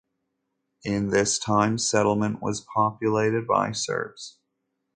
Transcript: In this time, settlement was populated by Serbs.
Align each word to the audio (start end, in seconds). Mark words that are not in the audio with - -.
In 0.83 1.09
this 1.11 1.37
time, 1.37 1.77
settlement 1.77 2.41
was 2.41 2.65
populated 2.73 3.45
by 3.45 3.71
Serbs. 3.71 4.39